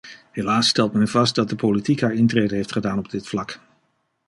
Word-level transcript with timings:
Helaas 0.31 0.67
stelt 0.67 0.93
men 0.93 1.07
vast 1.07 1.35
dat 1.35 1.49
de 1.49 1.55
politiek 1.55 2.01
haar 2.01 2.13
intrede 2.13 2.55
heeft 2.55 2.71
gedaan 2.71 2.97
op 2.97 3.09
dit 3.09 3.27
vlak. 3.27 3.59